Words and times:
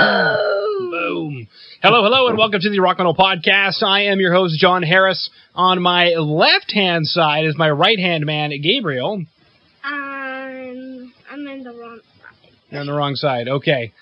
Boom. 0.00 1.46
Hello, 1.82 2.02
hello, 2.02 2.28
and 2.28 2.38
welcome 2.38 2.58
to 2.58 2.70
the 2.70 2.80
Rock 2.80 2.96
Metal 2.96 3.14
Podcast. 3.14 3.82
I 3.82 4.04
am 4.04 4.18
your 4.18 4.32
host, 4.32 4.58
Jon 4.58 4.82
Harris. 4.82 5.28
On 5.54 5.82
my 5.82 6.14
left 6.14 6.72
hand 6.72 7.06
side 7.06 7.44
is 7.44 7.54
my 7.58 7.68
right 7.68 7.98
hand 7.98 8.24
man, 8.24 8.50
Gabriel. 8.62 9.26
Um, 9.84 11.12
I'm 11.30 11.46
in 11.48 11.64
the 11.64 11.74
wrong 11.78 12.00
side. 12.18 12.52
You're 12.70 12.80
on 12.80 12.86
the 12.86 12.94
wrong 12.94 13.14
side. 13.14 13.48
Okay. 13.48 13.92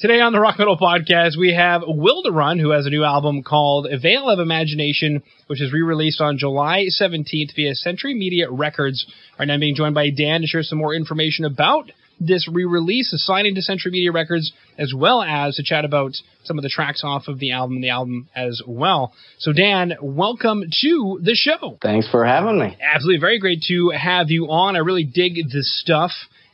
Today 0.00 0.20
on 0.20 0.32
the 0.32 0.40
Rock 0.40 0.58
Metal 0.58 0.76
Podcast, 0.76 1.38
we 1.38 1.54
have 1.54 1.82
Wilderun, 1.82 2.60
who 2.60 2.70
has 2.70 2.86
a 2.86 2.90
new 2.90 3.04
album 3.04 3.44
called 3.44 3.86
Veil 4.02 4.28
of 4.28 4.40
Imagination, 4.40 5.22
which 5.46 5.62
is 5.62 5.72
re-released 5.72 6.20
on 6.20 6.36
July 6.36 6.86
17th 7.00 7.54
via 7.54 7.76
Century 7.76 8.14
Media 8.14 8.50
Records. 8.50 9.06
Right 9.38 9.46
now 9.46 9.54
I'm 9.54 9.60
being 9.60 9.76
joined 9.76 9.94
by 9.94 10.10
Dan 10.10 10.40
to 10.40 10.48
share 10.48 10.64
some 10.64 10.78
more 10.78 10.94
information 10.94 11.44
about 11.44 11.92
this 12.20 12.48
re-release, 12.48 13.12
assigning 13.12 13.54
to 13.54 13.62
Century 13.62 13.92
Media 13.92 14.12
Records, 14.12 14.52
as 14.78 14.92
well 14.94 15.22
as 15.22 15.56
to 15.56 15.62
chat 15.62 15.84
about 15.84 16.12
some 16.44 16.58
of 16.58 16.62
the 16.62 16.68
tracks 16.68 17.02
off 17.04 17.28
of 17.28 17.38
the 17.38 17.52
album, 17.52 17.76
and 17.76 17.84
the 17.84 17.90
album 17.90 18.28
as 18.34 18.62
well. 18.66 19.12
So 19.38 19.52
Dan, 19.52 19.94
welcome 20.00 20.62
to 20.82 21.20
the 21.22 21.34
show. 21.34 21.78
Thanks 21.82 22.08
for 22.08 22.24
having 22.24 22.58
me. 22.58 22.76
Absolutely, 22.80 23.20
very 23.20 23.38
great 23.38 23.62
to 23.68 23.90
have 23.90 24.30
you 24.30 24.46
on. 24.46 24.76
I 24.76 24.80
really 24.80 25.04
dig 25.04 25.36
this 25.52 25.80
stuff, 25.80 26.12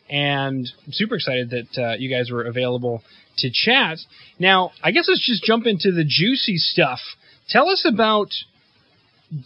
and 0.09 0.69
I'm 0.87 0.93
super 0.93 1.17
excited 1.17 1.51
that 1.51 1.83
uh, 1.83 1.97
you 1.99 2.11
guys 2.11 2.31
were 2.31 2.45
available 2.45 3.03
to 3.39 3.51
chat. 3.53 3.99
Now, 4.39 4.73
I 4.83 4.91
guess 4.91 5.07
let's 5.09 5.27
just 5.27 5.45
jump 5.45 5.67
into 5.67 5.93
the 5.93 6.05
juicy 6.05 6.57
stuff. 6.57 6.99
Tell 7.49 7.69
us 7.69 7.87
about 7.87 8.29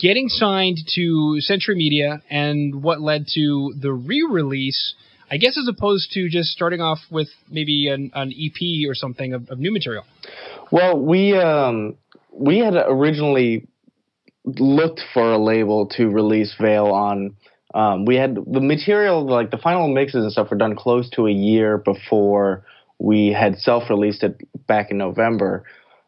getting 0.01 0.29
signed 0.29 0.79
to 0.95 1.41
Century 1.41 1.75
Media 1.75 2.23
and 2.31 2.83
what 2.83 3.01
led 3.01 3.27
to 3.35 3.75
the 3.79 3.93
re-release. 3.93 4.95
I 5.31 5.37
guess 5.37 5.59
as 5.59 5.69
opposed 5.69 6.13
to 6.13 6.29
just 6.29 6.51
starting 6.51 6.81
off 6.81 6.99
with 7.11 7.29
maybe 7.51 7.89
an, 7.89 8.11
an 8.15 8.33
EP 8.33 8.89
or 8.89 8.95
something 8.95 9.33
of, 9.33 9.49
of 9.49 9.59
new 9.59 9.73
material. 9.73 10.05
Well, 10.71 10.99
we 10.99 11.37
um, 11.37 11.97
we 12.33 12.59
had 12.59 12.75
originally 12.75 13.67
looked 14.45 15.01
for 15.13 15.33
a 15.33 15.39
label 15.39 15.87
to 15.97 16.09
release 16.09 16.55
Veil 16.61 16.87
on. 16.87 17.37
Um, 17.75 18.05
we 18.05 18.17
had 18.17 18.37
the 18.37 18.61
material, 18.61 19.27
like 19.27 19.51
the 19.51 19.59
final 19.59 19.89
mixes 19.89 20.23
and 20.23 20.33
stuff, 20.33 20.51
were 20.51 20.57
done 20.57 20.77
close 20.77 21.11
to 21.11 21.27
a 21.27 21.33
year 21.33 21.79
before 21.79 22.65
we 22.99 23.33
had 23.33 23.59
self-released 23.59 24.23
it 24.23 24.41
back 24.67 24.91
in 24.91 24.99
November. 24.99 25.65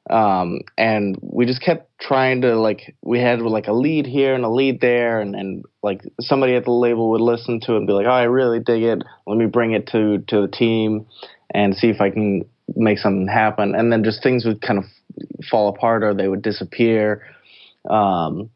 Um, 0.08 0.60
and 0.78 1.18
we 1.20 1.46
just 1.46 1.60
kept 1.60 1.98
trying 1.98 2.42
to 2.42 2.54
like 2.56 2.94
we 3.02 3.18
had 3.18 3.40
like 3.42 3.66
a 3.66 3.72
lead 3.72 4.06
here 4.06 4.34
and 4.34 4.44
a 4.44 4.48
lead 4.48 4.80
there 4.80 5.20
and, 5.20 5.34
and 5.34 5.64
like 5.82 6.02
somebody 6.20 6.54
at 6.54 6.64
the 6.64 6.70
label 6.70 7.10
would 7.10 7.20
listen 7.20 7.58
to 7.62 7.74
it 7.74 7.78
and 7.78 7.86
be 7.88 7.92
like 7.92 8.06
oh 8.06 8.10
i 8.10 8.22
really 8.22 8.60
dig 8.60 8.82
it. 8.84 9.02
Let 9.26 9.36
me 9.36 9.46
bring 9.46 9.72
it 9.72 9.88
to 9.88 10.18
to 10.18 10.42
the 10.42 10.48
team 10.48 11.06
and 11.52 11.74
see 11.74 11.88
if 11.88 12.00
i 12.00 12.10
can 12.10 12.44
make 12.76 12.98
something 12.98 13.26
happen. 13.26 13.74
And 13.74 13.92
then 13.92 14.04
just 14.04 14.22
things 14.22 14.44
would 14.44 14.60
kind 14.60 14.78
of 14.78 14.84
fall 15.50 15.68
apart 15.68 16.04
or 16.04 16.14
they 16.14 16.28
would 16.28 16.42
disappear. 16.42 17.26
Um, 17.88 18.50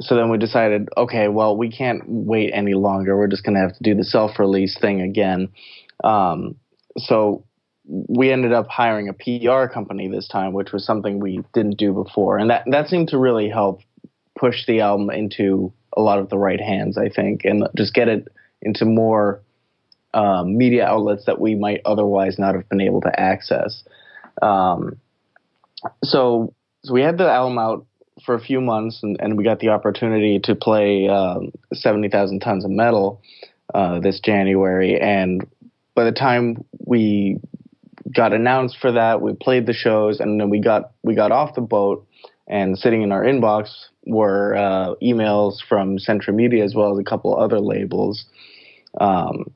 so 0.00 0.14
then 0.14 0.30
we 0.30 0.36
decided 0.36 0.88
okay 0.96 1.28
well 1.28 1.56
we 1.56 1.70
can't 1.70 2.02
wait 2.06 2.52
any 2.54 2.74
longer. 2.74 3.18
We're 3.18 3.28
just 3.28 3.44
going 3.44 3.54
to 3.54 3.60
have 3.60 3.76
to 3.76 3.82
do 3.82 3.94
the 3.94 4.04
self-release 4.04 4.78
thing 4.80 5.02
again. 5.02 5.48
Um, 6.04 6.56
so 6.96 7.44
we 7.88 8.32
ended 8.32 8.52
up 8.52 8.68
hiring 8.68 9.08
a 9.08 9.12
PR 9.12 9.72
company 9.72 10.08
this 10.08 10.28
time, 10.28 10.52
which 10.52 10.72
was 10.72 10.84
something 10.84 11.20
we 11.20 11.40
didn't 11.54 11.78
do 11.78 11.92
before, 11.92 12.38
and 12.38 12.50
that 12.50 12.64
that 12.70 12.88
seemed 12.88 13.08
to 13.08 13.18
really 13.18 13.48
help 13.48 13.80
push 14.38 14.66
the 14.66 14.80
album 14.80 15.10
into 15.10 15.72
a 15.96 16.00
lot 16.00 16.18
of 16.18 16.28
the 16.28 16.38
right 16.38 16.60
hands, 16.60 16.98
I 16.98 17.08
think, 17.08 17.44
and 17.44 17.66
just 17.76 17.94
get 17.94 18.08
it 18.08 18.28
into 18.60 18.84
more 18.84 19.40
um, 20.14 20.56
media 20.56 20.86
outlets 20.86 21.24
that 21.26 21.40
we 21.40 21.54
might 21.54 21.80
otherwise 21.84 22.38
not 22.38 22.54
have 22.54 22.68
been 22.68 22.80
able 22.80 23.00
to 23.02 23.20
access. 23.20 23.82
Um, 24.42 24.98
so, 26.02 26.54
so 26.84 26.92
we 26.92 27.02
had 27.02 27.18
the 27.18 27.28
album 27.28 27.58
out 27.58 27.86
for 28.24 28.34
a 28.34 28.40
few 28.40 28.60
months, 28.60 29.00
and, 29.02 29.16
and 29.20 29.36
we 29.36 29.44
got 29.44 29.60
the 29.60 29.68
opportunity 29.68 30.40
to 30.40 30.54
play 30.54 31.08
um, 31.08 31.52
seventy 31.72 32.08
thousand 32.08 32.40
tons 32.40 32.64
of 32.64 32.70
metal 32.70 33.20
uh, 33.74 34.00
this 34.00 34.20
January, 34.20 35.00
and 35.00 35.46
by 35.94 36.04
the 36.04 36.12
time 36.12 36.64
we 36.84 37.38
got 38.14 38.32
announced 38.32 38.76
for 38.80 38.92
that. 38.92 39.20
We 39.20 39.34
played 39.34 39.66
the 39.66 39.72
shows, 39.72 40.20
and 40.20 40.40
then 40.40 40.50
we 40.50 40.60
got 40.60 40.92
we 41.02 41.14
got 41.14 41.32
off 41.32 41.54
the 41.54 41.60
boat, 41.60 42.06
and 42.46 42.78
sitting 42.78 43.02
in 43.02 43.12
our 43.12 43.22
inbox 43.22 43.70
were 44.06 44.54
uh, 44.56 44.94
emails 45.02 45.54
from 45.68 45.98
Century 45.98 46.34
Media 46.34 46.64
as 46.64 46.74
well 46.74 46.92
as 46.92 46.98
a 46.98 47.04
couple 47.04 47.36
other 47.36 47.60
labels. 47.60 48.24
Um, 49.00 49.52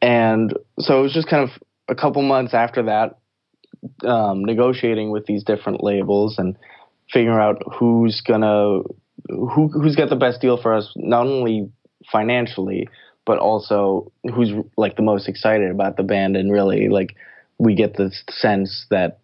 and 0.00 0.56
so 0.78 1.00
it 1.00 1.02
was 1.02 1.12
just 1.12 1.28
kind 1.28 1.48
of 1.48 1.50
a 1.88 1.94
couple 1.94 2.22
months 2.22 2.54
after 2.54 2.84
that, 2.84 3.18
um, 4.06 4.44
negotiating 4.44 5.10
with 5.10 5.26
these 5.26 5.44
different 5.44 5.82
labels 5.82 6.38
and 6.38 6.56
figuring 7.12 7.38
out 7.38 7.62
who's 7.78 8.22
gonna 8.26 8.80
who 9.28 9.68
who's 9.68 9.96
got 9.96 10.10
the 10.10 10.16
best 10.16 10.40
deal 10.40 10.60
for 10.60 10.74
us, 10.74 10.92
not 10.96 11.26
only 11.26 11.70
financially 12.10 12.88
but 13.26 13.38
also 13.38 14.12
who's 14.34 14.52
like 14.76 14.96
the 14.96 15.02
most 15.02 15.28
excited 15.28 15.70
about 15.70 15.96
the 15.96 16.02
band 16.02 16.36
and 16.36 16.52
really 16.52 16.88
like 16.88 17.16
we 17.58 17.74
get 17.74 17.96
the 17.96 18.12
sense 18.28 18.86
that 18.90 19.18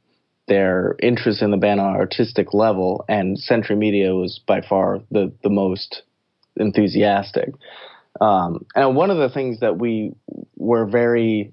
their 0.48 0.96
interest 1.00 1.42
in 1.42 1.50
the 1.50 1.56
band 1.56 1.80
on 1.80 1.94
an 1.94 2.00
artistic 2.00 2.52
level, 2.52 3.04
and 3.08 3.38
Century 3.38 3.76
Media 3.76 4.14
was 4.14 4.40
by 4.46 4.60
far 4.60 5.00
the 5.10 5.32
the 5.42 5.50
most 5.50 6.02
enthusiastic. 6.56 7.50
Um, 8.20 8.66
and 8.74 8.96
one 8.96 9.10
of 9.10 9.18
the 9.18 9.30
things 9.30 9.60
that 9.60 9.78
we 9.78 10.12
were 10.56 10.86
very 10.86 11.52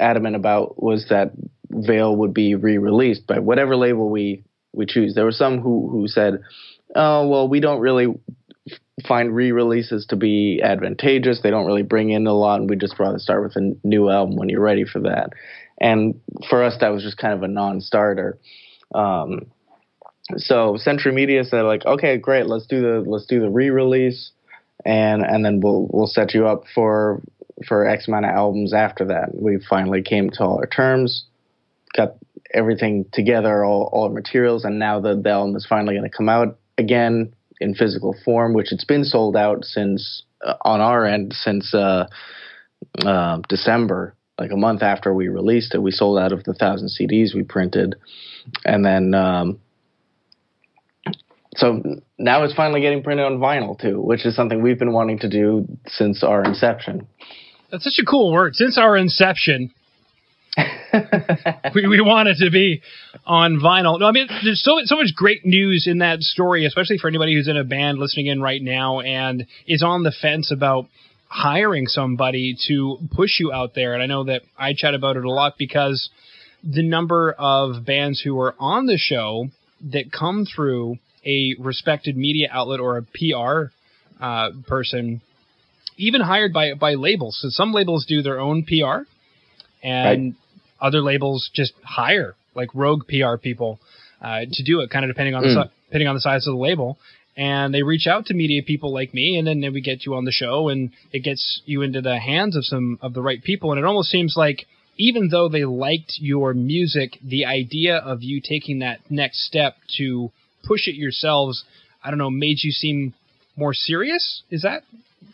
adamant 0.00 0.36
about 0.36 0.82
was 0.82 1.06
that 1.10 1.32
Veil 1.70 2.16
would 2.16 2.32
be 2.32 2.54
re-released 2.54 3.26
by 3.26 3.38
whatever 3.40 3.76
label 3.76 4.08
we 4.08 4.42
we 4.72 4.86
choose. 4.86 5.14
There 5.14 5.24
were 5.24 5.32
some 5.32 5.60
who 5.60 5.88
who 5.90 6.08
said, 6.08 6.40
"Oh, 6.94 7.28
well, 7.28 7.48
we 7.48 7.60
don't 7.60 7.80
really 7.80 8.06
find 9.06 9.34
re-releases 9.34 10.06
to 10.06 10.16
be 10.16 10.60
advantageous. 10.62 11.40
They 11.42 11.50
don't 11.50 11.66
really 11.66 11.82
bring 11.82 12.10
in 12.10 12.26
a 12.26 12.32
lot, 12.32 12.60
and 12.60 12.70
we 12.70 12.76
just 12.76 12.98
rather 12.98 13.18
start 13.18 13.42
with 13.42 13.56
a 13.56 13.76
new 13.84 14.08
album 14.08 14.36
when 14.36 14.48
you're 14.48 14.62
ready 14.62 14.84
for 14.84 15.00
that." 15.00 15.34
And 15.80 16.20
for 16.48 16.62
us 16.62 16.76
that 16.80 16.88
was 16.88 17.02
just 17.02 17.18
kind 17.18 17.34
of 17.34 17.42
a 17.42 17.48
non-starter. 17.48 18.38
Um, 18.94 19.46
so 20.36 20.76
Century 20.76 21.12
Media 21.12 21.44
said 21.44 21.62
like, 21.62 21.86
okay, 21.86 22.18
great, 22.18 22.46
let's 22.46 22.66
do 22.66 22.80
the 22.80 23.04
let's 23.08 23.26
do 23.26 23.40
the 23.40 23.48
re-release, 23.48 24.32
and 24.84 25.22
and 25.22 25.44
then 25.44 25.60
we'll 25.60 25.88
we'll 25.90 26.06
set 26.06 26.34
you 26.34 26.46
up 26.46 26.64
for 26.74 27.22
for 27.66 27.86
X 27.86 28.08
amount 28.08 28.26
of 28.26 28.32
albums 28.32 28.74
after 28.74 29.06
that. 29.06 29.34
We 29.34 29.58
finally 29.68 30.02
came 30.02 30.30
to 30.30 30.44
all 30.44 30.58
our 30.58 30.66
terms, 30.66 31.24
got 31.96 32.16
everything 32.52 33.06
together, 33.12 33.64
all 33.64 33.88
all 33.92 34.08
materials, 34.10 34.64
and 34.64 34.78
now 34.78 35.00
the, 35.00 35.18
the 35.20 35.30
album 35.30 35.56
is 35.56 35.66
finally 35.66 35.94
going 35.94 36.08
to 36.08 36.16
come 36.16 36.28
out 36.28 36.58
again 36.76 37.34
in 37.60 37.74
physical 37.74 38.14
form, 38.24 38.52
which 38.52 38.72
it's 38.72 38.84
been 38.84 39.04
sold 39.04 39.36
out 39.36 39.64
since 39.64 40.22
uh, 40.44 40.54
on 40.62 40.80
our 40.80 41.06
end 41.06 41.32
since 41.32 41.72
uh, 41.74 42.06
uh, 43.04 43.38
December 43.48 44.14
like 44.38 44.50
a 44.52 44.56
month 44.56 44.82
after 44.82 45.12
we 45.12 45.28
released 45.28 45.74
it, 45.74 45.82
we 45.82 45.90
sold 45.90 46.18
out 46.18 46.32
of 46.32 46.44
the 46.44 46.54
thousand 46.54 46.88
CDs 46.88 47.34
we 47.34 47.42
printed, 47.42 47.96
and 48.64 48.84
then 48.84 49.14
um, 49.14 49.60
so 51.56 51.82
now 52.18 52.44
it's 52.44 52.54
finally 52.54 52.80
getting 52.80 53.02
printed 53.02 53.26
on 53.26 53.38
vinyl 53.38 53.78
too, 53.78 54.00
which 54.00 54.24
is 54.24 54.36
something 54.36 54.62
we've 54.62 54.78
been 54.78 54.92
wanting 54.92 55.18
to 55.20 55.28
do 55.28 55.66
since 55.86 56.22
our 56.22 56.44
inception. 56.44 57.08
That's 57.70 57.84
such 57.84 58.00
a 58.00 58.06
cool 58.06 58.32
word. 58.32 58.54
Since 58.54 58.78
our 58.78 58.96
inception, 58.96 59.72
we, 61.74 61.86
we 61.86 62.00
want 62.00 62.28
it 62.28 62.36
to 62.38 62.50
be 62.50 62.80
on 63.26 63.58
vinyl. 63.58 63.98
No, 63.98 64.06
I 64.06 64.12
mean, 64.12 64.28
there's 64.44 64.62
so 64.62 64.78
so 64.84 64.96
much 64.96 65.14
great 65.14 65.44
news 65.44 65.86
in 65.86 65.98
that 65.98 66.20
story, 66.20 66.64
especially 66.64 66.98
for 66.98 67.08
anybody 67.08 67.34
who's 67.34 67.48
in 67.48 67.56
a 67.56 67.64
band 67.64 67.98
listening 67.98 68.26
in 68.26 68.40
right 68.40 68.62
now 68.62 69.00
and 69.00 69.46
is 69.66 69.82
on 69.82 70.04
the 70.04 70.12
fence 70.12 70.52
about 70.52 70.86
hiring 71.28 71.86
somebody 71.86 72.56
to 72.66 72.98
push 73.14 73.38
you 73.38 73.52
out 73.52 73.74
there. 73.74 73.94
And 73.94 74.02
I 74.02 74.06
know 74.06 74.24
that 74.24 74.42
I 74.58 74.72
chat 74.74 74.94
about 74.94 75.16
it 75.16 75.24
a 75.24 75.30
lot 75.30 75.54
because 75.58 76.10
the 76.64 76.82
number 76.82 77.32
of 77.38 77.84
bands 77.84 78.20
who 78.20 78.38
are 78.40 78.54
on 78.58 78.86
the 78.86 78.96
show 78.96 79.48
that 79.92 80.10
come 80.10 80.44
through 80.44 80.98
a 81.24 81.54
respected 81.58 82.16
media 82.16 82.48
outlet 82.50 82.80
or 82.80 82.96
a 82.96 83.02
PR 83.02 83.72
uh, 84.20 84.50
person, 84.66 85.20
even 85.96 86.20
hired 86.20 86.52
by 86.52 86.74
by 86.74 86.94
labels. 86.94 87.38
So 87.40 87.48
some 87.50 87.72
labels 87.72 88.06
do 88.06 88.22
their 88.22 88.40
own 88.40 88.64
PR, 88.64 89.02
and 89.82 90.24
right. 90.24 90.34
other 90.80 91.00
labels 91.02 91.50
just 91.54 91.74
hire 91.84 92.34
like 92.54 92.74
rogue 92.74 93.02
PR 93.08 93.36
people 93.36 93.78
uh, 94.20 94.40
to 94.50 94.64
do 94.64 94.80
it, 94.80 94.90
kind 94.90 95.04
of 95.04 95.10
depending 95.10 95.34
on 95.34 95.44
mm. 95.44 95.54
the 95.54 95.70
depending 95.86 96.08
on 96.08 96.14
the 96.14 96.20
size 96.20 96.46
of 96.46 96.54
the 96.54 96.60
label 96.60 96.98
and 97.38 97.72
they 97.72 97.84
reach 97.84 98.08
out 98.08 98.26
to 98.26 98.34
media 98.34 98.62
people 98.64 98.92
like 98.92 99.14
me 99.14 99.38
and 99.38 99.46
then, 99.46 99.60
then 99.60 99.72
we 99.72 99.80
get 99.80 100.04
you 100.04 100.14
on 100.16 100.24
the 100.24 100.32
show 100.32 100.68
and 100.68 100.90
it 101.12 101.20
gets 101.20 101.62
you 101.66 101.82
into 101.82 102.00
the 102.00 102.18
hands 102.18 102.56
of 102.56 102.64
some 102.64 102.98
of 103.00 103.14
the 103.14 103.22
right 103.22 103.42
people. 103.42 103.70
And 103.70 103.78
it 103.78 103.84
almost 103.84 104.10
seems 104.10 104.34
like 104.36 104.66
even 104.96 105.28
though 105.28 105.48
they 105.48 105.64
liked 105.64 106.14
your 106.18 106.52
music 106.52 107.16
the 107.24 107.46
idea 107.46 107.96
of 107.96 108.24
you 108.24 108.40
taking 108.40 108.80
that 108.80 108.98
next 109.08 109.46
step 109.46 109.76
to 109.96 110.32
push 110.66 110.88
it 110.88 110.96
yourselves 110.96 111.64
i 112.02 112.10
don't 112.10 112.18
know 112.18 112.28
made 112.28 112.58
you 112.60 112.72
seem 112.72 113.14
more 113.56 113.72
serious? 113.72 114.42
Is 114.50 114.62
that 114.62 114.82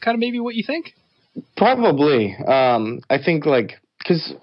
kind 0.03 0.15
of 0.15 0.21
maybe 0.21 0.41
what 0.41 0.55
you 0.55 0.65
think? 0.67 0.95
Probably. 1.57 2.35
Um, 2.35 3.01
i 3.09 3.17
think 3.23 3.47
like 3.47 3.81
because 3.99 4.35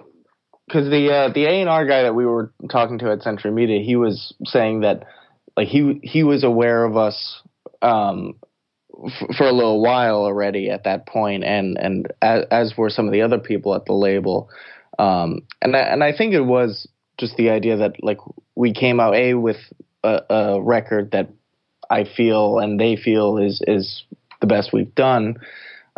because 0.67 0.89
the 0.89 1.11
uh, 1.11 1.33
the 1.33 1.45
A 1.45 1.61
and 1.61 1.69
R 1.69 1.85
guy 1.85 2.03
that 2.03 2.15
we 2.15 2.25
were 2.25 2.51
talking 2.71 2.97
to 2.99 3.11
at 3.11 3.21
Century 3.21 3.51
Media, 3.51 3.83
he 3.83 3.95
was 3.95 4.33
saying 4.45 4.81
that 4.81 5.03
like 5.55 5.67
he 5.67 5.99
he 6.01 6.23
was 6.23 6.43
aware 6.43 6.85
of 6.85 6.97
us 6.97 7.41
um, 7.81 8.35
f- 9.05 9.35
for 9.37 9.47
a 9.47 9.53
little 9.53 9.81
while 9.81 10.17
already 10.17 10.69
at 10.69 10.83
that 10.83 11.07
point, 11.07 11.43
and 11.43 11.77
and 11.77 12.07
as, 12.21 12.45
as 12.51 12.77
were 12.77 12.89
some 12.89 13.07
of 13.07 13.11
the 13.11 13.21
other 13.21 13.39
people 13.39 13.75
at 13.75 13.85
the 13.85 13.93
label, 13.93 14.49
um, 14.99 15.41
and 15.61 15.75
I, 15.75 15.79
and 15.79 16.03
I 16.03 16.15
think 16.15 16.33
it 16.33 16.41
was 16.41 16.87
just 17.17 17.35
the 17.37 17.49
idea 17.49 17.77
that 17.77 18.03
like 18.03 18.17
we 18.55 18.73
came 18.73 18.99
out 18.99 19.15
a 19.15 19.33
with 19.35 19.57
a, 20.03 20.21
a 20.29 20.61
record 20.61 21.11
that 21.11 21.29
I 21.89 22.05
feel 22.05 22.59
and 22.59 22.79
they 22.79 22.95
feel 22.95 23.37
is 23.37 23.61
is 23.67 24.03
the 24.39 24.47
best 24.47 24.71
we've 24.73 24.93
done. 24.95 25.37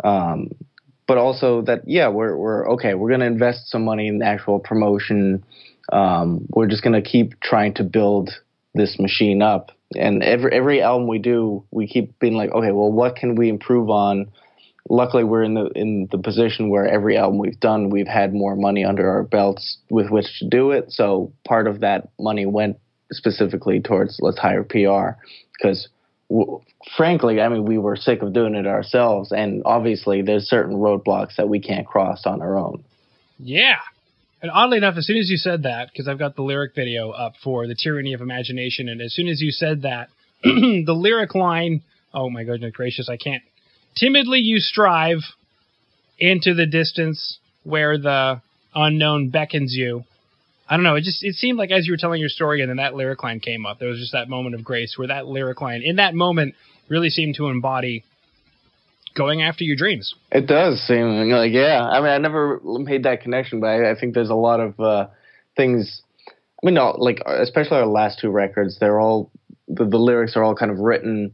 Um, 0.02 0.50
but 1.06 1.18
also 1.18 1.62
that 1.62 1.82
yeah 1.86 2.08
we're 2.08 2.36
we're 2.36 2.70
okay 2.72 2.94
we're 2.94 3.10
to 3.20 3.26
invest 3.26 3.70
some 3.70 3.84
money 3.84 4.08
in 4.08 4.22
actual 4.22 4.58
promotion. 4.58 5.44
Um, 5.92 6.46
we're 6.50 6.66
just 6.66 6.82
to 7.00 7.08
keep 7.08 7.40
trying 7.40 7.74
to 7.74 7.84
build 7.84 8.30
this 8.74 8.98
machine 8.98 9.42
up 9.42 9.70
and 9.96 10.22
every 10.22 10.52
every 10.52 10.82
album 10.82 11.06
we 11.06 11.18
do 11.18 11.64
we 11.70 11.86
keep 11.86 12.18
being 12.18 12.34
like 12.34 12.50
okay 12.52 12.72
well 12.72 12.90
what 12.90 13.16
can 13.16 13.34
we 13.34 13.48
improve 13.48 13.90
on 13.90 14.26
luckily 14.88 15.24
we're 15.24 15.42
in 15.42 15.54
the 15.54 15.66
in 15.74 16.08
the 16.10 16.18
position 16.18 16.68
where 16.68 16.86
every 16.86 17.16
album 17.16 17.38
we've 17.38 17.60
done 17.60 17.90
we've 17.90 18.08
had 18.08 18.34
more 18.34 18.56
money 18.56 18.84
under 18.84 19.08
our 19.08 19.22
belts 19.22 19.78
with 19.90 20.10
which 20.10 20.38
to 20.38 20.48
do 20.48 20.70
it 20.70 20.90
so 20.90 21.32
part 21.46 21.66
of 21.66 21.80
that 21.80 22.08
money 22.18 22.46
went 22.46 22.76
specifically 23.10 23.80
towards 23.80 24.18
let's 24.20 24.38
hire 24.38 24.64
PR 24.64 25.18
because 25.52 25.88
frankly, 26.96 27.40
I 27.40 27.48
mean, 27.48 27.64
we 27.64 27.78
were 27.78 27.96
sick 27.96 28.22
of 28.22 28.32
doing 28.32 28.54
it 28.54 28.66
ourselves, 28.66 29.32
and 29.32 29.62
obviously, 29.64 30.22
there's 30.22 30.48
certain 30.48 30.76
roadblocks 30.76 31.36
that 31.36 31.48
we 31.48 31.60
can't 31.60 31.86
cross 31.86 32.26
on 32.26 32.42
our 32.42 32.58
own. 32.58 32.84
Yeah. 33.38 33.78
And 34.44 34.50
oddly 34.54 34.76
enough, 34.76 34.98
as 34.98 35.06
soon 35.06 35.16
as 35.16 35.30
you 35.30 35.38
said 35.38 35.62
that, 35.62 35.88
because 35.90 36.06
I've 36.06 36.18
got 36.18 36.36
the 36.36 36.42
lyric 36.42 36.74
video 36.74 37.12
up 37.12 37.32
for 37.42 37.66
The 37.66 37.74
Tyranny 37.74 38.12
of 38.12 38.20
Imagination, 38.20 38.90
and 38.90 39.00
as 39.00 39.14
soon 39.14 39.26
as 39.26 39.40
you 39.40 39.50
said 39.50 39.80
that, 39.82 40.10
the 40.42 40.92
lyric 40.94 41.34
line, 41.34 41.80
oh 42.12 42.28
my 42.28 42.44
goodness 42.44 42.74
gracious, 42.74 43.08
I 43.08 43.16
can't. 43.16 43.42
Timidly 43.96 44.40
you 44.40 44.58
strive 44.58 45.20
into 46.18 46.52
the 46.52 46.66
distance 46.66 47.38
where 47.62 47.96
the 47.96 48.42
unknown 48.74 49.30
beckons 49.30 49.74
you. 49.74 50.04
I 50.68 50.76
don't 50.76 50.84
know. 50.84 50.96
It 50.96 51.04
just 51.04 51.24
it 51.24 51.36
seemed 51.36 51.56
like 51.56 51.70
as 51.70 51.86
you 51.86 51.94
were 51.94 51.98
telling 51.98 52.20
your 52.20 52.28
story 52.28 52.60
and 52.60 52.68
then 52.68 52.76
that 52.76 52.94
lyric 52.94 53.22
line 53.22 53.40
came 53.40 53.64
up, 53.64 53.78
there 53.78 53.88
was 53.88 53.98
just 53.98 54.12
that 54.12 54.28
moment 54.28 54.54
of 54.54 54.62
grace 54.62 54.98
where 54.98 55.08
that 55.08 55.26
lyric 55.26 55.62
line 55.62 55.80
in 55.82 55.96
that 55.96 56.12
moment 56.14 56.54
really 56.90 57.08
seemed 57.08 57.36
to 57.36 57.46
embody 57.46 58.04
going 59.14 59.42
after 59.42 59.64
your 59.64 59.76
dreams. 59.76 60.14
It 60.32 60.46
does 60.46 60.80
seem 60.86 61.30
like 61.30 61.52
yeah. 61.52 61.82
I 61.82 62.00
mean, 62.00 62.10
I 62.10 62.18
never 62.18 62.60
made 62.62 63.04
that 63.04 63.22
connection, 63.22 63.60
but 63.60 63.68
I, 63.68 63.92
I 63.92 63.94
think 63.98 64.14
there's 64.14 64.30
a 64.30 64.34
lot 64.34 64.60
of 64.60 64.78
uh, 64.80 65.06
things. 65.56 66.02
I 66.28 66.66
mean, 66.66 66.74
no, 66.74 66.90
like 66.98 67.20
especially 67.26 67.78
our 67.78 67.86
last 67.86 68.18
two 68.20 68.30
records, 68.30 68.78
they're 68.78 69.00
all 69.00 69.30
the, 69.68 69.84
the 69.84 69.98
lyrics 69.98 70.36
are 70.36 70.42
all 70.42 70.54
kind 70.54 70.70
of 70.70 70.78
written 70.78 71.32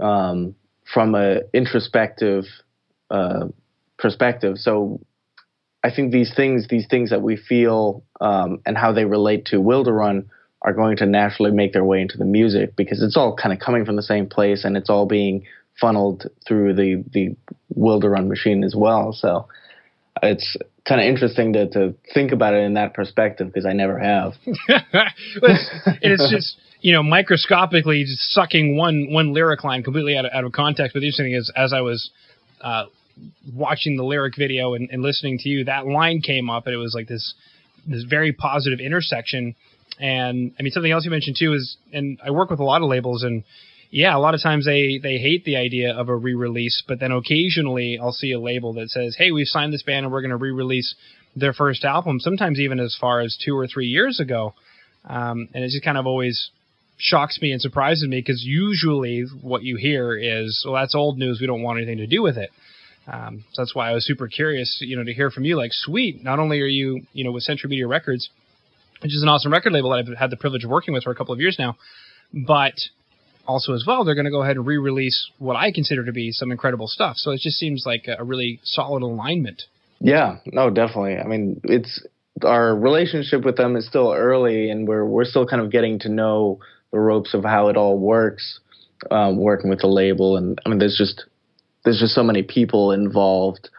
um, 0.00 0.54
from 0.92 1.14
a 1.14 1.40
introspective 1.52 2.44
uh, 3.10 3.46
perspective. 3.98 4.56
So 4.58 5.00
I 5.82 5.90
think 5.94 6.12
these 6.12 6.32
things, 6.34 6.66
these 6.68 6.86
things 6.88 7.10
that 7.10 7.22
we 7.22 7.36
feel 7.36 8.04
um, 8.20 8.60
and 8.66 8.76
how 8.76 8.92
they 8.92 9.04
relate 9.04 9.46
to 9.46 9.56
Wilderun 9.56 10.26
are 10.62 10.72
going 10.72 10.96
to 10.96 11.06
naturally 11.06 11.52
make 11.52 11.72
their 11.72 11.84
way 11.84 12.00
into 12.00 12.18
the 12.18 12.24
music 12.24 12.74
because 12.74 13.02
it's 13.02 13.16
all 13.16 13.36
kind 13.36 13.52
of 13.52 13.60
coming 13.60 13.84
from 13.84 13.96
the 13.96 14.02
same 14.02 14.26
place 14.28 14.64
and 14.64 14.76
it's 14.76 14.90
all 14.90 15.06
being 15.06 15.44
funneled 15.80 16.26
through 16.46 16.74
the 16.74 17.04
the 17.12 17.36
Wilderun 17.76 18.28
machine 18.28 18.64
as 18.64 18.74
well. 18.76 19.12
So 19.12 19.48
it's 20.22 20.56
kind 20.86 21.00
of 21.00 21.06
interesting 21.06 21.52
to, 21.52 21.68
to 21.70 21.94
think 22.14 22.32
about 22.32 22.54
it 22.54 22.64
in 22.64 22.74
that 22.74 22.94
perspective 22.94 23.48
because 23.48 23.66
I 23.66 23.72
never 23.72 23.98
have. 23.98 24.32
it's 26.02 26.30
just 26.30 26.60
you 26.80 26.92
know 26.92 27.02
microscopically 27.02 28.04
just 28.04 28.32
sucking 28.32 28.76
one 28.76 29.08
one 29.10 29.32
lyric 29.32 29.64
line 29.64 29.82
completely 29.82 30.16
out 30.16 30.24
of, 30.24 30.32
out 30.32 30.44
of 30.44 30.52
context. 30.52 30.94
But 30.94 31.00
the 31.00 31.06
interesting 31.06 31.34
is 31.34 31.52
as 31.54 31.72
I 31.72 31.80
was 31.80 32.10
uh, 32.60 32.84
watching 33.52 33.96
the 33.96 34.04
lyric 34.04 34.34
video 34.36 34.74
and, 34.74 34.88
and 34.90 35.02
listening 35.02 35.38
to 35.38 35.48
you, 35.48 35.64
that 35.64 35.86
line 35.86 36.20
came 36.20 36.50
up, 36.50 36.66
and 36.66 36.74
it 36.74 36.78
was 36.78 36.94
like 36.94 37.08
this 37.08 37.34
this 37.86 38.04
very 38.04 38.32
positive 38.32 38.80
intersection. 38.80 39.54
And 40.00 40.52
I 40.58 40.62
mean, 40.62 40.72
something 40.72 40.92
else 40.92 41.04
you 41.04 41.10
mentioned 41.10 41.36
too 41.38 41.54
is, 41.54 41.76
and 41.92 42.18
I 42.24 42.30
work 42.30 42.50
with 42.50 42.60
a 42.60 42.64
lot 42.64 42.82
of 42.82 42.88
labels, 42.88 43.22
and 43.24 43.44
yeah, 43.90 44.16
a 44.16 44.18
lot 44.18 44.34
of 44.34 44.42
times 44.42 44.66
they 44.66 44.98
they 45.02 45.18
hate 45.18 45.44
the 45.44 45.56
idea 45.56 45.94
of 45.94 46.08
a 46.08 46.16
re-release, 46.16 46.82
but 46.86 47.00
then 47.00 47.10
occasionally 47.10 47.98
I'll 48.00 48.12
see 48.12 48.32
a 48.32 48.40
label 48.40 48.74
that 48.74 48.90
says, 48.90 49.16
"Hey, 49.16 49.30
we've 49.30 49.46
signed 49.46 49.72
this 49.72 49.82
band 49.82 50.04
and 50.04 50.12
we're 50.12 50.20
going 50.20 50.30
to 50.30 50.36
re-release 50.36 50.94
their 51.34 51.52
first 51.54 51.84
album." 51.84 52.20
Sometimes 52.20 52.60
even 52.60 52.80
as 52.80 52.96
far 53.00 53.20
as 53.20 53.38
two 53.42 53.56
or 53.56 53.66
three 53.66 53.86
years 53.86 54.20
ago, 54.20 54.54
um, 55.06 55.48
and 55.54 55.64
it 55.64 55.70
just 55.70 55.84
kind 55.84 55.96
of 55.96 56.06
always 56.06 56.50
shocks 56.98 57.40
me 57.40 57.52
and 57.52 57.62
surprises 57.62 58.06
me 58.06 58.18
because 58.18 58.42
usually 58.44 59.22
what 59.40 59.62
you 59.62 59.76
hear 59.76 60.14
is, 60.14 60.62
"Well, 60.64 60.74
that's 60.74 60.94
old 60.94 61.18
news. 61.18 61.40
We 61.40 61.46
don't 61.46 61.62
want 61.62 61.78
anything 61.78 61.98
to 61.98 62.06
do 62.06 62.22
with 62.22 62.36
it." 62.36 62.50
Um, 63.10 63.44
so 63.52 63.62
that's 63.62 63.74
why 63.74 63.90
I 63.90 63.94
was 63.94 64.04
super 64.04 64.28
curious, 64.28 64.82
you 64.82 64.94
know, 64.96 65.04
to 65.04 65.14
hear 65.14 65.30
from 65.30 65.44
you. 65.44 65.56
Like, 65.56 65.72
sweet. 65.72 66.22
Not 66.22 66.38
only 66.38 66.60
are 66.60 66.66
you, 66.66 67.06
you 67.14 67.24
know, 67.24 67.32
with 67.32 67.42
Century 67.42 67.70
Media 67.70 67.86
Records, 67.86 68.28
which 69.00 69.14
is 69.14 69.22
an 69.22 69.30
awesome 69.30 69.50
record 69.50 69.72
label 69.72 69.90
that 69.90 70.00
I've 70.00 70.18
had 70.18 70.30
the 70.30 70.36
privilege 70.36 70.64
of 70.64 70.70
working 70.70 70.92
with 70.92 71.04
for 71.04 71.10
a 71.10 71.14
couple 71.14 71.32
of 71.32 71.40
years 71.40 71.56
now, 71.58 71.78
but 72.34 72.74
also 73.48 73.74
as 73.74 73.84
well, 73.86 74.04
they're 74.04 74.14
going 74.14 74.26
to 74.26 74.30
go 74.30 74.42
ahead 74.42 74.56
and 74.56 74.66
re-release 74.66 75.30
what 75.38 75.56
I 75.56 75.72
consider 75.72 76.04
to 76.04 76.12
be 76.12 76.30
some 76.30 76.52
incredible 76.52 76.86
stuff. 76.86 77.16
So 77.16 77.32
it 77.32 77.40
just 77.40 77.56
seems 77.56 77.84
like 77.86 78.06
a 78.06 78.22
really 78.22 78.60
solid 78.62 79.02
alignment. 79.02 79.62
Yeah, 80.00 80.36
no, 80.46 80.70
definitely. 80.70 81.16
I 81.16 81.26
mean, 81.26 81.60
it's 81.64 82.06
our 82.44 82.76
relationship 82.76 83.44
with 83.44 83.56
them 83.56 83.74
is 83.76 83.86
still 83.86 84.12
early, 84.12 84.70
and 84.70 84.86
we're 84.86 85.04
we're 85.04 85.24
still 85.24 85.46
kind 85.46 85.62
of 85.62 85.72
getting 85.72 85.98
to 86.00 86.08
know 86.08 86.60
the 86.92 87.00
ropes 87.00 87.34
of 87.34 87.42
how 87.42 87.68
it 87.68 87.76
all 87.76 87.98
works, 87.98 88.60
um, 89.10 89.38
working 89.38 89.70
with 89.70 89.80
the 89.80 89.88
label. 89.88 90.36
And 90.36 90.58
I 90.64 90.68
mean, 90.68 90.78
there's 90.78 90.96
just 90.96 91.24
there's 91.84 91.98
just 91.98 92.14
so 92.14 92.22
many 92.22 92.42
people 92.42 92.92
involved, 92.92 93.70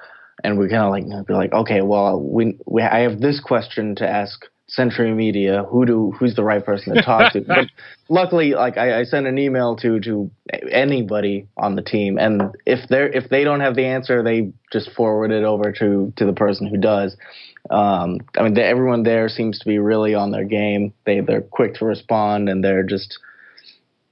and 0.43 0.57
we're 0.57 0.67
kind 0.67 0.83
of 0.83 0.91
like 0.91 1.27
be 1.27 1.33
like, 1.33 1.53
okay, 1.53 1.81
well, 1.81 2.19
we, 2.21 2.57
we 2.65 2.81
I 2.81 2.99
have 3.01 3.21
this 3.21 3.39
question 3.39 3.95
to 3.95 4.09
ask 4.09 4.41
Century 4.69 5.13
Media. 5.13 5.63
Who 5.69 5.85
do 5.85 6.11
who's 6.11 6.35
the 6.35 6.43
right 6.43 6.63
person 6.63 6.95
to 6.95 7.01
talk 7.01 7.33
to? 7.33 7.41
But 7.47 7.67
luckily, 8.07 8.53
like 8.53 8.77
I, 8.77 8.99
I 8.99 9.03
sent 9.03 9.27
an 9.27 9.37
email 9.37 9.75
to 9.77 9.99
to 10.01 10.31
anybody 10.71 11.47
on 11.57 11.75
the 11.75 11.81
team, 11.81 12.17
and 12.17 12.55
if 12.65 12.87
they 12.89 12.97
are 12.97 13.07
if 13.07 13.29
they 13.29 13.43
don't 13.43 13.61
have 13.61 13.75
the 13.75 13.85
answer, 13.85 14.23
they 14.23 14.51
just 14.71 14.91
forward 14.91 15.31
it 15.31 15.43
over 15.43 15.71
to 15.73 16.13
to 16.15 16.25
the 16.25 16.33
person 16.33 16.67
who 16.67 16.77
does. 16.77 17.17
Um, 17.69 18.19
I 18.37 18.43
mean, 18.43 18.57
everyone 18.57 19.03
there 19.03 19.27
seems 19.27 19.59
to 19.59 19.65
be 19.65 19.79
really 19.79 20.13
on 20.15 20.31
their 20.31 20.45
game. 20.45 20.93
They 21.05 21.21
they're 21.21 21.41
quick 21.41 21.75
to 21.75 21.85
respond, 21.85 22.49
and 22.49 22.63
they're 22.63 22.83
just 22.83 23.17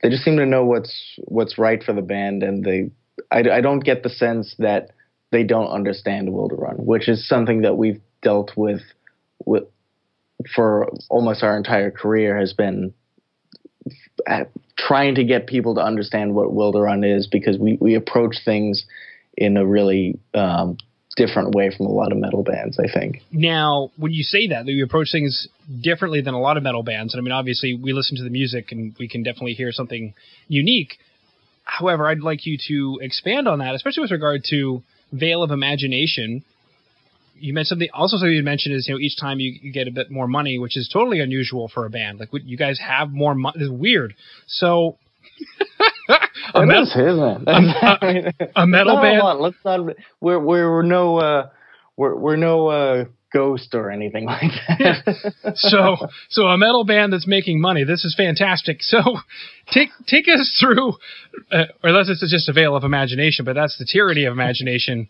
they 0.02 0.10
just 0.10 0.24
seem 0.24 0.38
to 0.38 0.46
know 0.46 0.66
what's 0.66 1.20
what's 1.26 1.58
right 1.58 1.84
for 1.84 1.94
the 1.94 2.02
band, 2.02 2.44
and 2.44 2.64
they 2.64 2.90
I, 3.32 3.58
I 3.58 3.62
don't 3.62 3.84
get 3.84 4.04
the 4.04 4.10
sense 4.10 4.56
that 4.60 4.92
they 5.32 5.44
don't 5.44 5.70
understand 5.70 6.32
Will 6.32 6.50
to 6.50 6.56
Wilderun, 6.56 6.80
which 6.80 7.10
is 7.10 7.28
something 7.28 7.62
that 7.62 7.78
we've 7.78 8.02
dealt 8.22 8.52
with 8.56 8.82
with 9.46 9.64
for 10.56 10.90
almost 11.10 11.44
our 11.44 11.58
entire 11.58 11.92
career 11.92 12.38
has 12.38 12.54
been 12.54 12.94
trying 14.78 15.16
to 15.16 15.24
get 15.24 15.48
people 15.48 15.76
to 15.76 15.82
understand 15.82 16.36
what 16.36 16.50
Wilderun 16.50 17.06
is 17.06 17.28
because 17.28 17.58
we, 17.58 17.78
we 17.80 17.96
approach 17.96 18.38
things 18.46 18.86
in 19.36 19.58
a 19.58 19.66
really 19.66 20.20
um, 20.34 20.78
different 21.16 21.56
way 21.56 21.72
from 21.76 21.88
a 21.88 21.92
lot 21.92 22.12
of 22.12 22.18
metal 22.18 22.44
bands, 22.44 22.80
I 22.80 22.92
think. 22.92 23.22
Now, 23.32 23.92
when 23.98 24.14
you 24.14 24.24
say 24.24 24.48
that, 24.48 24.66
that 24.66 24.72
you 24.72 24.84
approach 24.84 25.10
things 25.12 25.48
differently 25.82 26.22
than 26.22 26.34
a 26.34 26.40
lot 26.40 26.58
of 26.58 26.64
metal 26.64 26.84
bands, 26.84 27.14
and 27.14 27.22
I 27.22 27.24
mean, 27.24 27.32
obviously, 27.32 27.76
we 27.76 27.94
listen 27.94 28.18
to 28.18 28.24
the 28.24 28.30
music 28.30 28.72
and 28.72 28.96
we 29.00 29.08
can 29.08 29.24
definitely 29.24 29.54
hear 29.54 29.72
something 29.72 30.14
unique. 30.48 30.98
However, 31.64 32.08
I'd 32.08 32.22
like 32.22 32.46
you 32.46 32.58
to 32.70 33.00
expand 33.02 33.48
on 33.48 33.60
that, 33.60 33.76
especially 33.76 34.02
with 34.02 34.12
regard 34.12 34.44
to 34.52 34.84
Veil 35.12 35.44
of 35.44 35.52
Imagination. 35.52 36.44
You 37.40 37.54
mentioned 37.54 37.68
something. 37.68 37.90
Also, 37.94 38.18
something 38.18 38.34
you 38.34 38.44
mentioned 38.44 38.76
is 38.76 38.88
you 38.88 38.96
know 38.96 39.00
each 39.00 39.20
time 39.20 39.40
you, 39.40 39.54
you 39.62 39.72
get 39.72 39.88
a 39.88 39.92
bit 39.92 40.12
more 40.12 40.28
money, 40.28 40.60
which 40.60 40.78
is 40.78 40.90
totally 40.92 41.20
unusual 41.20 41.70
for 41.74 41.86
a 41.86 41.90
band. 41.90 42.20
Like 42.20 42.30
you 42.32 42.58
guys 42.58 42.80
have 42.80 43.12
more 43.12 43.36
money. 43.36 43.58
It's 43.60 43.72
weird. 43.72 44.16
So. 44.48 44.98
a, 46.56 46.66
metal, 46.66 46.84
is, 46.84 46.90
isn't 46.90 47.48
it? 47.48 48.36
a, 48.40 48.62
a 48.62 48.68
metal 48.68 48.96
no, 48.96 49.02
band. 49.02 49.40
Let's 49.40 49.58
not. 49.64 49.96
We're 50.20 50.40
we're 50.40 50.82
no. 50.82 51.18
Uh, 51.18 51.50
we're 51.96 52.16
we're 52.16 52.36
no. 52.38 52.68
Uh, 52.68 53.06
Ghost 53.34 53.76
or 53.76 53.92
anything 53.92 54.26
like 54.26 54.52
that. 54.68 55.54
so, 55.56 55.98
so 56.30 56.44
a 56.44 56.58
metal 56.58 56.86
band 56.86 57.12
that's 57.12 57.28
making 57.28 57.60
money. 57.60 57.84
This 57.84 58.06
is 58.06 58.16
fantastic. 58.16 58.82
So, 58.82 59.00
take 59.72 59.90
take 60.08 60.26
us 60.28 60.58
through, 60.60 60.94
uh, 61.52 61.66
or 61.84 61.90
unless 61.90 62.10
it's 62.10 62.32
just 62.32 62.48
a 62.48 62.54
veil 62.54 62.76
of 62.76 62.84
imagination, 62.84 63.44
but 63.44 63.54
that's 63.54 63.78
the 63.78 63.86
tyranny 63.86 64.26
of 64.26 64.34
imagination 64.34 65.10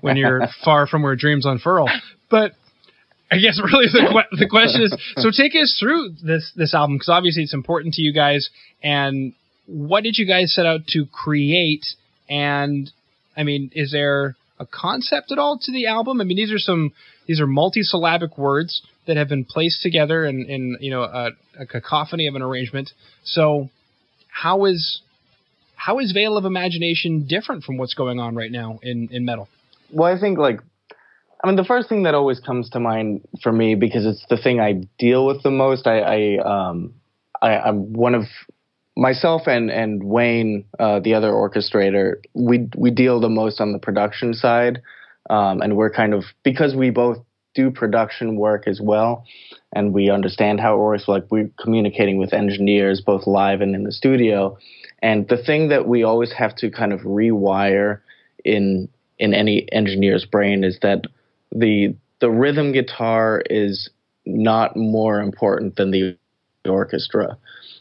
when 0.00 0.16
you're 0.16 0.42
far 0.64 0.86
from 0.86 1.02
where 1.02 1.16
dreams 1.16 1.46
unfurl. 1.46 1.88
But 2.30 2.52
I 3.30 3.38
guess 3.38 3.60
really 3.64 3.86
the, 3.86 4.24
the 4.32 4.48
question 4.48 4.82
is, 4.82 4.96
so 5.16 5.30
take 5.30 5.52
us 5.54 5.76
through 5.80 6.14
this 6.22 6.52
this 6.56 6.74
album 6.74 6.96
because 6.96 7.08
obviously 7.08 7.42
it's 7.42 7.54
important 7.54 7.94
to 7.94 8.02
you 8.02 8.12
guys. 8.12 8.48
And 8.82 9.34
what 9.66 10.02
did 10.02 10.16
you 10.18 10.26
guys 10.26 10.54
set 10.54 10.66
out 10.66 10.86
to 10.88 11.06
create? 11.06 11.84
And 12.28 12.90
I 13.36 13.42
mean, 13.42 13.70
is 13.74 13.92
there 13.92 14.36
a 14.58 14.66
concept 14.66 15.30
at 15.30 15.38
all 15.38 15.58
to 15.62 15.72
the 15.72 15.86
album? 15.86 16.20
I 16.20 16.24
mean, 16.24 16.36
these 16.36 16.52
are 16.52 16.58
some 16.58 16.92
these 17.26 17.40
are 17.40 17.46
multi-syllabic 17.46 18.38
words 18.38 18.82
that 19.06 19.16
have 19.16 19.28
been 19.28 19.44
placed 19.44 19.82
together 19.82 20.24
in, 20.24 20.44
in 20.46 20.76
you 20.80 20.90
know 20.90 21.02
a, 21.02 21.30
a 21.58 21.66
cacophony 21.66 22.26
of 22.26 22.34
an 22.34 22.42
arrangement. 22.42 22.90
So 23.24 23.68
how 24.28 24.64
is 24.64 25.02
how 25.76 25.98
is 25.98 26.12
Veil 26.12 26.36
of 26.36 26.44
Imagination 26.44 27.26
different 27.28 27.64
from 27.64 27.76
what's 27.76 27.94
going 27.94 28.18
on 28.18 28.34
right 28.34 28.50
now 28.50 28.80
in 28.82 29.08
in 29.12 29.24
metal? 29.24 29.48
Well, 29.90 30.12
I 30.12 30.18
think 30.18 30.38
like 30.38 30.60
I 31.42 31.46
mean, 31.46 31.56
the 31.56 31.64
first 31.64 31.88
thing 31.88 32.02
that 32.02 32.14
always 32.14 32.40
comes 32.40 32.68
to 32.70 32.80
mind 32.80 33.26
for 33.42 33.52
me 33.52 33.74
because 33.74 34.04
it's 34.04 34.24
the 34.28 34.36
thing 34.36 34.60
I 34.60 34.84
deal 34.98 35.24
with 35.24 35.42
the 35.42 35.50
most. 35.50 35.86
I, 35.86 36.00
I 36.00 36.68
um, 36.68 36.94
I, 37.40 37.68
am 37.68 37.92
one 37.92 38.14
of 38.14 38.24
myself 38.96 39.42
and 39.46 39.70
and 39.70 40.02
Wayne, 40.02 40.64
uh, 40.78 40.98
the 41.00 41.14
other 41.14 41.30
orchestrator. 41.30 42.16
We 42.34 42.68
we 42.76 42.90
deal 42.90 43.20
the 43.20 43.28
most 43.28 43.60
on 43.60 43.72
the 43.72 43.78
production 43.78 44.34
side, 44.34 44.82
um, 45.30 45.60
and 45.60 45.76
we're 45.76 45.90
kind 45.90 46.12
of 46.12 46.24
because 46.42 46.74
we 46.74 46.90
both 46.90 47.18
do 47.54 47.70
production 47.70 48.36
work 48.36 48.66
as 48.66 48.80
well, 48.80 49.24
and 49.72 49.94
we 49.94 50.10
understand 50.10 50.58
how 50.58 50.74
it 50.74 50.78
works. 50.78 51.06
Like 51.06 51.24
we're 51.30 51.50
communicating 51.60 52.18
with 52.18 52.32
engineers 52.32 53.00
both 53.00 53.28
live 53.28 53.60
and 53.60 53.76
in 53.76 53.84
the 53.84 53.92
studio, 53.92 54.58
and 55.02 55.28
the 55.28 55.40
thing 55.40 55.68
that 55.68 55.86
we 55.86 56.02
always 56.02 56.32
have 56.32 56.56
to 56.56 56.70
kind 56.70 56.92
of 56.92 57.00
rewire 57.02 58.00
in 58.44 58.88
in 59.18 59.34
any 59.34 59.66
engineer's 59.72 60.24
brain 60.24 60.64
is 60.64 60.78
that 60.82 61.04
the 61.52 61.94
the 62.20 62.30
rhythm 62.30 62.72
guitar 62.72 63.42
is 63.48 63.90
not 64.26 64.76
more 64.76 65.20
important 65.20 65.76
than 65.76 65.90
the 65.90 66.16
orchestra. 66.68 67.38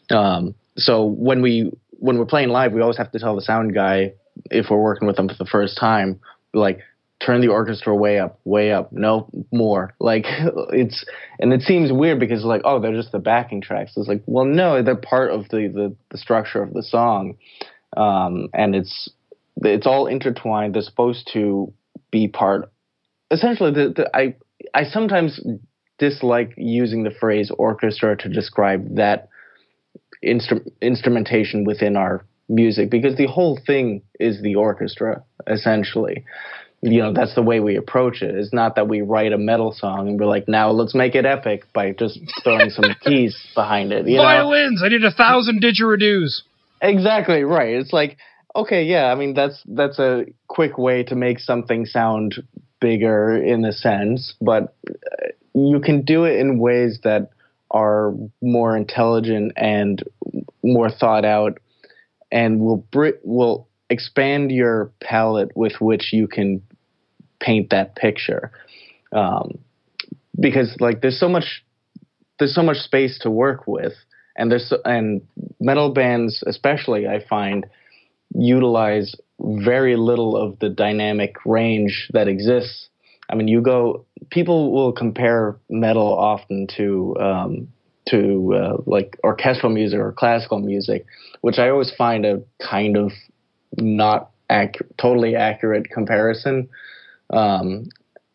Um, 0.09 0.55
so 0.77 1.05
when 1.05 1.41
we 1.41 1.71
when 1.91 2.17
we're 2.17 2.25
playing 2.25 2.49
live, 2.49 2.73
we 2.73 2.81
always 2.81 2.97
have 2.97 3.11
to 3.11 3.19
tell 3.19 3.35
the 3.35 3.41
sound 3.41 3.73
guy 3.73 4.13
if 4.51 4.67
we're 4.69 4.81
working 4.81 5.07
with 5.07 5.17
them 5.17 5.27
for 5.27 5.35
the 5.35 5.45
first 5.45 5.77
time, 5.77 6.19
like 6.53 6.79
turn 7.19 7.41
the 7.41 7.47
orchestra 7.47 7.95
way 7.95 8.19
up, 8.19 8.39
way 8.45 8.71
up, 8.71 8.91
no 8.91 9.27
more. 9.51 9.93
Like 9.99 10.25
it's 10.71 11.05
and 11.39 11.51
it 11.53 11.61
seems 11.61 11.91
weird 11.91 12.19
because 12.19 12.43
like 12.43 12.61
oh 12.63 12.79
they're 12.79 12.95
just 12.95 13.11
the 13.11 13.19
backing 13.19 13.61
tracks. 13.61 13.93
It's 13.97 14.07
like 14.07 14.23
well 14.25 14.45
no 14.45 14.81
they're 14.81 14.95
part 14.95 15.31
of 15.31 15.49
the 15.49 15.67
the, 15.67 15.95
the 16.11 16.17
structure 16.17 16.61
of 16.61 16.73
the 16.73 16.83
song, 16.83 17.37
um, 17.95 18.49
and 18.53 18.75
it's 18.75 19.09
it's 19.63 19.87
all 19.87 20.07
intertwined. 20.07 20.75
They're 20.75 20.81
supposed 20.81 21.29
to 21.33 21.73
be 22.11 22.27
part. 22.27 22.71
Essentially, 23.31 23.71
the, 23.71 23.93
the, 23.95 24.17
I 24.17 24.35
I 24.73 24.85
sometimes 24.85 25.39
dislike 25.99 26.53
using 26.57 27.03
the 27.03 27.11
phrase 27.11 27.51
orchestra 27.57 28.15
to 28.17 28.29
describe 28.29 28.95
that 28.95 29.29
instru- 30.23 30.67
instrumentation 30.81 31.63
within 31.63 31.95
our 31.95 32.25
music 32.49 32.89
because 32.89 33.15
the 33.17 33.27
whole 33.27 33.59
thing 33.65 34.01
is 34.19 34.41
the 34.41 34.55
orchestra 34.55 35.21
essentially 35.47 36.23
you 36.81 36.99
know 37.01 37.11
that's 37.11 37.35
the 37.35 37.41
way 37.41 37.59
we 37.59 37.75
approach 37.75 38.21
it 38.21 38.33
it's 38.35 38.53
not 38.53 38.75
that 38.75 38.87
we 38.87 39.01
write 39.01 39.33
a 39.33 39.37
metal 39.37 39.73
song 39.73 40.07
and 40.07 40.19
we're 40.19 40.25
like 40.25 40.47
now 40.47 40.71
let's 40.71 40.95
make 40.95 41.13
it 41.13 41.25
epic 41.25 41.65
by 41.73 41.91
just 41.91 42.19
throwing 42.43 42.69
some 42.69 42.85
keys 43.01 43.35
behind 43.53 43.91
it 43.91 44.07
you 44.07 44.15
violins 44.15 44.79
know? 44.79 44.85
i 44.85 44.89
need 44.89 45.03
a 45.03 45.11
thousand 45.11 45.61
didgeridoos 45.61 46.43
exactly 46.81 47.43
right 47.43 47.73
it's 47.73 47.91
like 47.91 48.17
okay 48.57 48.83
yeah 48.83 49.05
i 49.05 49.15
mean 49.15 49.33
that's 49.33 49.63
that's 49.67 49.99
a 49.99 50.25
quick 50.47 50.77
way 50.77 51.03
to 51.03 51.15
make 51.15 51.39
something 51.39 51.85
sound 51.85 52.35
bigger 52.81 53.35
in 53.35 53.63
a 53.63 53.71
sense 53.71 54.35
but 54.41 54.75
uh, 54.89 55.27
you 55.53 55.79
can 55.79 56.03
do 56.03 56.25
it 56.25 56.39
in 56.39 56.59
ways 56.59 56.99
that 57.03 57.29
are 57.71 58.13
more 58.41 58.75
intelligent 58.77 59.51
and 59.55 60.03
more 60.63 60.89
thought 60.89 61.25
out 61.25 61.59
and 62.31 62.59
will 62.59 62.77
br- 62.91 63.19
will 63.23 63.67
expand 63.89 64.51
your 64.51 64.91
palette 65.01 65.55
with 65.55 65.73
which 65.79 66.11
you 66.13 66.27
can 66.27 66.61
paint 67.39 67.69
that 67.69 67.95
picture. 67.95 68.51
Um, 69.11 69.59
because 70.39 70.75
like 70.79 71.01
there's 71.01 71.19
so 71.19 71.29
much 71.29 71.63
there's 72.37 72.53
so 72.53 72.61
much 72.61 72.77
space 72.77 73.17
to 73.19 73.31
work 73.31 73.65
with 73.65 73.93
and 74.35 74.51
there's 74.51 74.71
and 74.85 75.21
metal 75.59 75.91
bands 75.91 76.43
especially 76.45 77.07
i 77.07 77.25
find 77.27 77.65
utilize 78.35 79.15
very 79.39 79.95
little 79.95 80.35
of 80.35 80.57
the 80.59 80.69
dynamic 80.69 81.35
range 81.45 82.09
that 82.13 82.27
exists 82.27 82.89
i 83.29 83.35
mean 83.35 83.47
you 83.47 83.61
go 83.61 84.05
people 84.29 84.71
will 84.71 84.91
compare 84.91 85.57
metal 85.69 86.17
often 86.17 86.67
to 86.75 87.15
um, 87.19 87.67
to 88.09 88.53
uh, 88.55 88.77
like 88.85 89.17
orchestral 89.23 89.71
music 89.71 89.99
or 89.99 90.11
classical 90.11 90.59
music, 90.59 91.05
which 91.41 91.59
I 91.59 91.69
always 91.69 91.91
find 91.97 92.25
a 92.25 92.41
kind 92.59 92.97
of 92.97 93.11
not 93.77 94.31
ac- 94.49 94.79
totally 94.97 95.35
accurate 95.35 95.89
comparison. 95.89 96.69
Um, 97.29 97.89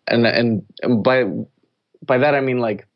and, 0.07 0.27
and 0.27 0.65
and 0.83 1.03
by 1.03 1.25
by 2.05 2.19
that 2.19 2.35
I 2.35 2.41
mean 2.41 2.59
like 2.59 2.87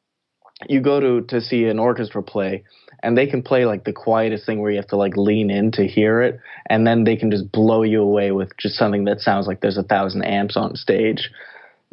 you 0.69 0.81
go 0.81 1.01
to 1.01 1.27
to 1.27 1.41
see 1.41 1.65
an 1.65 1.79
orchestra 1.79 2.23
play 2.23 2.65
and 3.03 3.17
they 3.17 3.27
can 3.27 3.43
play 3.43 3.67
like 3.67 3.85
the 3.85 3.93
quietest 3.93 4.47
thing 4.47 4.61
where 4.61 4.71
you 4.71 4.79
have 4.79 4.89
to 4.89 4.97
like 4.97 5.17
lean 5.17 5.51
in 5.51 5.71
to 5.73 5.87
hear 5.87 6.23
it 6.23 6.41
and 6.71 6.87
then 6.87 7.05
they 7.05 7.17
can 7.17 7.31
just 7.31 7.53
blow 7.53 7.83
you 7.83 8.01
away 8.01 8.33
with 8.33 8.57
just 8.57 8.75
something 8.77 9.05
that 9.05 9.21
sounds 9.21 9.47
like 9.47 9.61
there's 9.61 9.77
a 9.77 9.83
thousand 9.83 10.23
amps 10.25 10.57
on 10.57 10.75
stage 10.75 11.31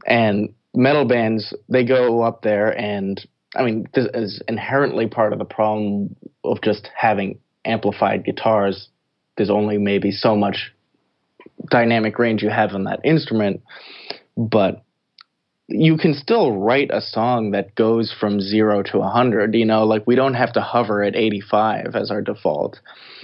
and 0.05 0.53
metal 0.73 1.05
bands 1.05 1.53
they 1.67 1.83
go 1.83 2.21
up 2.21 2.41
there 2.41 2.69
and 2.77 3.25
I 3.55 3.63
mean, 3.63 3.87
this 3.93 4.07
is 4.13 4.41
inherently 4.47 5.07
part 5.07 5.33
of 5.33 5.39
the 5.39 5.45
problem 5.45 6.15
of 6.43 6.61
just 6.61 6.89
having 6.95 7.39
amplified 7.65 8.25
guitars. 8.25 8.89
There's 9.37 9.49
only 9.49 9.77
maybe 9.77 10.11
so 10.11 10.35
much 10.35 10.73
dynamic 11.69 12.17
range 12.17 12.41
you 12.41 12.49
have 12.49 12.73
on 12.73 12.85
that 12.85 13.01
instrument, 13.03 13.61
but 14.35 14.83
you 15.67 15.97
can 15.97 16.13
still 16.13 16.51
write 16.51 16.91
a 16.91 17.01
song 17.01 17.51
that 17.51 17.75
goes 17.75 18.13
from 18.19 18.41
zero 18.41 18.83
to 18.83 18.99
100. 18.99 19.55
You 19.55 19.65
know, 19.65 19.85
like 19.85 20.05
we 20.05 20.15
don't 20.15 20.33
have 20.33 20.53
to 20.53 20.61
hover 20.61 21.03
at 21.03 21.15
85 21.15 21.95
as 21.95 22.11
our 22.11 22.21
default. 22.21 22.79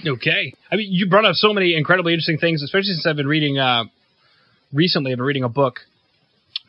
Okay. 0.06 0.54
I 0.70 0.76
mean, 0.76 0.88
you 0.90 1.08
brought 1.08 1.24
up 1.24 1.34
so 1.34 1.52
many 1.52 1.76
incredibly 1.76 2.12
interesting 2.12 2.38
things, 2.38 2.62
especially 2.62 2.94
since 2.94 3.06
I've 3.06 3.16
been 3.16 3.28
reading, 3.28 3.58
uh, 3.58 3.84
recently, 4.72 5.12
I've 5.12 5.18
been 5.18 5.26
reading 5.26 5.44
a 5.44 5.48
book 5.48 5.80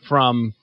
from 0.08 0.54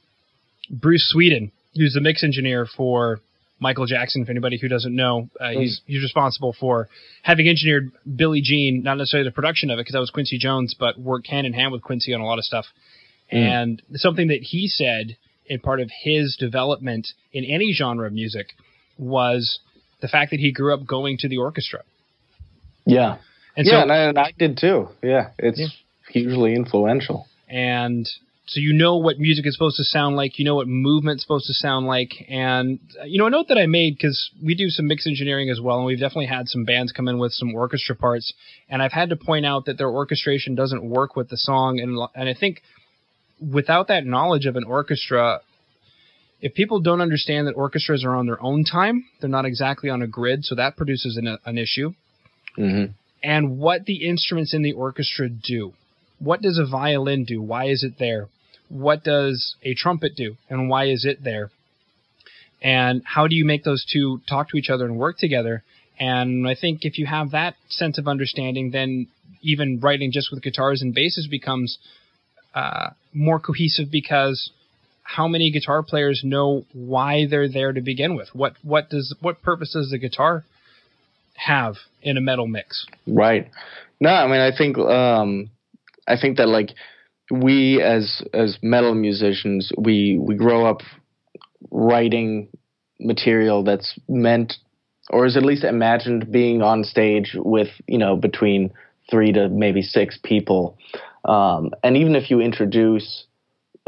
Bruce 0.71 1.13
Swedien 1.15 1.51
who's 1.79 1.95
the 1.95 2.01
mix 2.01 2.25
engineer 2.25 2.67
for 2.77 3.21
Michael 3.61 3.87
Jackson. 3.87 4.25
For 4.25 4.31
anybody 4.31 4.59
who 4.59 4.69
doesn't 4.69 4.95
know, 4.95 5.29
uh, 5.41 5.45
mm. 5.45 5.61
he's 5.61 5.81
he's 5.87 6.03
responsible 6.03 6.55
for 6.59 6.89
having 7.23 7.49
engineered 7.49 7.93
Billie 8.17 8.43
Jean, 8.43 8.83
not 8.83 8.99
necessarily 8.99 9.29
the 9.29 9.35
production 9.35 9.71
of 9.71 9.79
it 9.79 9.83
because 9.83 9.93
that 9.93 10.01
was 10.01 10.11
Quincy 10.11 10.39
Jones, 10.39 10.75
but 10.79 10.99
worked 10.99 11.29
hand 11.29 11.47
in 11.47 11.53
hand 11.53 11.73
with 11.73 11.83
Quincy 11.83 12.13
on 12.15 12.21
a 12.21 12.27
lot 12.27 12.39
of 12.39 12.45
stuff. 12.45 12.67
Mm. 13.33 13.39
And 13.39 13.83
something 13.95 14.29
that 14.29 14.41
he 14.43 14.69
said 14.69 15.17
in 15.47 15.61
part 15.61 15.81
of 15.81 15.91
his 16.03 16.37
development 16.39 17.09
in 17.33 17.45
any 17.45 17.73
genre 17.73 18.07
of 18.07 18.13
music 18.13 18.49
was 18.99 19.61
the 20.01 20.09
fact 20.09 20.31
that 20.31 20.41
he 20.41 20.53
grew 20.53 20.75
up 20.75 20.87
going 20.87 21.19
to 21.19 21.29
the 21.29 21.39
orchestra. 21.39 21.83
Yeah. 22.85 23.19
And 23.57 23.67
yeah, 23.67 23.73
so, 23.73 23.83
and 23.83 23.93
I, 23.93 23.97
and 23.97 24.19
I 24.19 24.33
did 24.39 24.59
too. 24.59 24.89
Yeah, 25.03 25.31
it's 25.39 25.59
yeah. 25.59 25.67
hugely 26.11 26.55
influential. 26.55 27.27
And 27.49 28.09
so 28.47 28.61
you 28.61 28.73
know 28.73 28.97
what 28.97 29.19
music 29.19 29.47
is 29.47 29.55
supposed 29.55 29.77
to 29.77 29.85
sound 29.85 30.17
like, 30.17 30.39
you 30.39 30.45
know 30.45 30.55
what 30.55 30.69
movement's 30.69 31.23
supposed 31.23 31.47
to 31.47 31.55
sound 31.55 31.87
like, 31.87 32.13
and 32.29 32.79
you 33.05 33.19
know 33.19 33.27
a 33.27 33.31
note 33.31 33.49
that 33.49 33.59
I 33.59 33.67
made 33.67 33.97
because 33.97 34.31
we 34.43 34.55
do 34.55 34.71
some 34.71 34.87
mix 34.87 35.07
engineering 35.07 35.51
as 35.51 35.61
well, 35.61 35.79
and 35.79 35.87
we've 35.87 35.99
definitely 35.99 36.27
had 36.27 36.49
some 36.49 36.65
bands 36.65 36.93
come 36.93 37.09
in 37.09 37.19
with 37.19 37.33
some 37.33 37.55
orchestra 37.55 37.95
parts, 37.95 38.33
and 38.71 38.83
I've 38.83 38.93
had 38.93 39.11
to 39.11 39.17
point 39.17 39.45
out 39.45 39.67
that 39.67 39.77
their 39.77 39.91
orchestration 39.91 40.55
doesn't 40.55 40.83
work 40.83 41.15
with 41.15 41.29
the 41.29 41.37
song, 41.37 41.79
and 41.79 41.99
and 42.15 42.29
I 42.29 42.35
think 42.39 42.63
without 43.41 43.89
that 43.89 44.05
knowledge 44.07 44.47
of 44.47 44.57
an 44.57 44.65
orchestra, 44.65 45.41
if 46.41 46.55
people 46.55 46.81
don't 46.81 47.01
understand 47.01 47.47
that 47.47 47.55
orchestras 47.55 48.05
are 48.05 48.15
on 48.15 48.27
their 48.27 48.43
own 48.43 48.65
time, 48.65 49.05
they're 49.21 49.31
not 49.31 49.45
exactly 49.45 49.91
on 49.91 50.03
a 50.03 50.07
grid, 50.07 50.45
so 50.45 50.55
that 50.55 50.77
produces 50.77 51.17
an, 51.17 51.39
an 51.45 51.59
issue. 51.59 51.93
Mm-hmm. 52.57 52.93
And 53.23 53.59
what 53.59 53.85
the 53.85 54.09
instruments 54.09 54.55
in 54.55 54.63
the 54.63 54.73
orchestra 54.73 55.29
do. 55.29 55.73
What 56.21 56.41
does 56.41 56.59
a 56.59 56.67
violin 56.67 57.25
do? 57.25 57.41
Why 57.43 57.67
is 57.67 57.83
it 57.83 57.95
there? 57.99 58.29
what 58.69 59.03
does 59.03 59.57
a 59.63 59.75
trumpet 59.75 60.15
do 60.17 60.37
and 60.49 60.69
why 60.69 60.87
is 60.87 61.05
it 61.05 61.23
there? 61.23 61.51
And 62.61 63.03
how 63.05 63.29
do 63.29 63.35
you 63.35 63.45
make 63.45 63.65
those 63.65 63.87
two 63.91 64.21
talk 64.29 64.51
to 64.51 64.57
each 64.57 64.71
other 64.71 64.85
and 64.85 64.99
work 64.99 65.19
together? 65.19 65.63
And 65.99 66.47
I 66.47 66.55
think 66.55 66.85
if 66.85 66.99
you 66.99 67.07
have 67.07 67.31
that 67.31 67.55
sense 67.69 67.99
of 67.99 68.09
understanding, 68.09 68.71
then 68.71 69.09
even 69.43 69.81
writing 69.81 70.13
just 70.13 70.31
with 70.31 70.43
guitars 70.43 70.83
and 70.83 70.95
basses 70.95 71.29
becomes 71.29 71.79
uh, 72.55 72.91
more 73.13 73.41
cohesive 73.41 73.91
because 73.91 74.51
how 75.03 75.27
many 75.27 75.51
guitar 75.51 75.83
players 75.83 76.23
know 76.25 76.65
why 76.73 77.27
they're 77.29 77.49
there 77.49 77.73
to 77.73 77.81
begin 77.81 78.15
with? 78.15 78.29
What 78.35 78.55
what 78.63 78.91
does 78.91 79.15
what 79.21 79.43
purpose 79.43 79.73
does 79.73 79.91
the 79.91 79.99
guitar 79.99 80.45
have 81.35 81.77
in 82.03 82.17
a 82.17 82.21
metal 82.21 82.47
mix? 82.47 82.87
Right. 83.07 83.51
No, 84.01 84.11
I 84.11 84.27
mean 84.27 84.41
I 84.41 84.57
think 84.57 84.77
um, 84.79 85.51
I 86.07 86.17
think 86.21 86.37
that 86.37 86.49
like 86.49 86.71
we 87.31 87.83
as 87.83 88.23
as 88.35 88.59
metal 88.63 88.95
musicians 88.95 89.73
we 89.79 90.19
we 90.21 90.35
grow 90.35 90.67
up 90.67 90.81
writing 91.71 92.49
material 93.01 93.63
that's 93.65 93.99
meant 94.09 94.55
or 95.11 95.27
is 95.27 95.37
at 95.37 95.43
least 95.43 95.65
imagined 95.65 96.31
being 96.31 96.63
on 96.63 96.85
stage 96.85 97.33
with 97.35 97.69
you 97.87 97.99
know 97.99 98.17
between 98.17 98.71
three 99.11 99.33
to 99.33 99.49
maybe 99.49 99.81
six 99.83 100.19
people 100.23 100.77
um, 101.25 101.71
and 101.83 101.97
even 101.97 102.15
if 102.15 102.31
you 102.31 102.41
introduce 102.41 103.27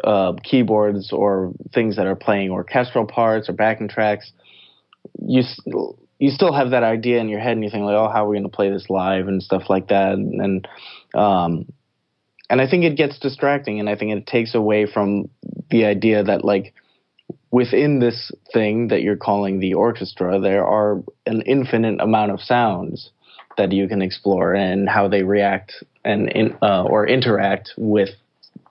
uh, 0.04 0.32
keyboards 0.42 1.12
or 1.12 1.52
things 1.72 1.96
that 1.96 2.06
are 2.06 2.16
playing 2.16 2.50
orchestral 2.50 3.06
parts 3.06 3.48
or 3.48 3.52
backing 3.52 3.88
tracks, 3.88 4.32
you 5.20 5.42
you 6.18 6.30
still 6.30 6.52
have 6.52 6.70
that 6.70 6.82
idea 6.82 7.18
in 7.18 7.28
your 7.28 7.40
head, 7.40 7.52
and 7.52 7.64
you 7.64 7.70
think 7.70 7.84
like, 7.84 7.94
oh, 7.94 8.08
how 8.08 8.26
are 8.26 8.28
we 8.28 8.36
going 8.36 8.50
to 8.50 8.54
play 8.54 8.70
this 8.70 8.90
live? 8.90 9.28
and 9.28 9.42
stuff 9.42 9.64
like 9.68 9.88
that, 9.88 10.12
and, 10.12 10.40
and 10.40 10.68
um, 11.14 11.66
and 12.50 12.60
I 12.60 12.68
think 12.68 12.84
it 12.84 12.96
gets 12.96 13.18
distracting, 13.18 13.80
and 13.80 13.88
I 13.88 13.96
think 13.96 14.12
it 14.12 14.26
takes 14.26 14.54
away 14.54 14.86
from 14.86 15.30
the 15.70 15.84
idea 15.84 16.22
that 16.24 16.44
like 16.44 16.74
within 17.50 18.00
this 18.00 18.32
thing 18.52 18.88
that 18.88 19.02
you're 19.02 19.16
calling 19.16 19.60
the 19.60 19.74
orchestra, 19.74 20.40
there 20.40 20.66
are 20.66 21.02
an 21.26 21.42
infinite 21.42 22.00
amount 22.00 22.32
of 22.32 22.40
sounds 22.40 23.10
that 23.56 23.72
you 23.72 23.88
can 23.88 24.02
explore 24.02 24.54
and 24.54 24.88
how 24.88 25.08
they 25.08 25.22
react 25.22 25.72
and 26.04 26.30
in, 26.30 26.56
uh, 26.62 26.84
or 26.84 27.06
interact 27.06 27.72
with 27.76 28.10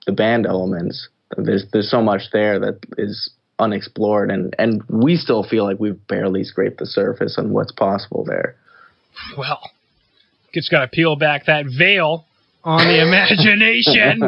the 0.06 0.12
band 0.12 0.46
elements. 0.46 1.08
There's 1.38 1.66
there's 1.72 1.92
so 1.92 2.02
much 2.02 2.24
there 2.34 2.60
that 2.60 2.80
is 2.98 3.32
unexplored, 3.60 4.32
and 4.32 4.56
and 4.58 4.84
we 4.90 5.16
still 5.16 5.44
feel 5.44 5.64
like 5.64 5.80
we've 5.80 6.08
barely 6.08 6.44
scraped 6.44 6.80
the 6.80 6.86
surface 6.86 7.38
on 7.38 7.52
what's 7.52 7.72
possible 7.72 8.26
there. 8.26 8.56
Well, 9.38 9.62
just 10.54 10.72
got 10.72 10.82
to 10.82 10.88
peel 10.88 11.16
back 11.16 11.46
that 11.46 11.66
veil 11.66 12.26
on 12.64 12.88
the 12.88 13.02
imagination. 13.02 14.22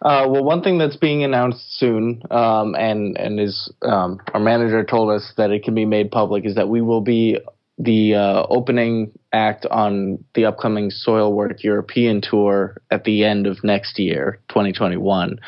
Uh, 0.02 0.26
well, 0.28 0.44
one 0.44 0.62
thing 0.62 0.76
that's 0.78 0.96
being 0.96 1.24
announced 1.24 1.78
soon, 1.78 2.22
um, 2.30 2.74
and 2.74 3.16
and 3.16 3.40
is 3.40 3.72
um, 3.82 4.20
our 4.34 4.40
manager 4.40 4.84
told 4.84 5.10
us 5.10 5.32
that 5.36 5.50
it 5.50 5.64
can 5.64 5.74
be 5.74 5.86
made 5.86 6.10
public, 6.10 6.44
is 6.44 6.54
that 6.54 6.68
we 6.68 6.82
will 6.82 7.00
be 7.00 7.38
the 7.78 8.14
uh, 8.14 8.46
opening 8.50 9.10
act 9.32 9.64
on 9.70 10.22
the 10.34 10.44
upcoming 10.44 10.90
Soilwork 10.90 11.62
European 11.62 12.20
tour 12.20 12.76
at 12.90 13.04
the 13.04 13.24
end 13.24 13.46
of 13.46 13.64
next 13.64 13.98
year, 13.98 14.38
2021. 14.50 15.40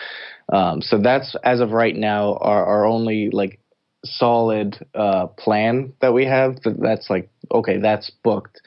Um, 0.50 0.80
so 0.80 0.98
that's 0.98 1.36
as 1.44 1.60
of 1.60 1.70
right 1.72 1.94
now 1.94 2.36
our, 2.36 2.64
our 2.64 2.84
only 2.86 3.28
like 3.30 3.60
solid 4.04 4.84
uh, 4.94 5.26
plan 5.26 5.92
that 6.00 6.12
we 6.12 6.24
have. 6.26 6.58
That's 6.64 7.08
like 7.08 7.30
okay, 7.50 7.78
that's 7.78 8.10
booked, 8.22 8.60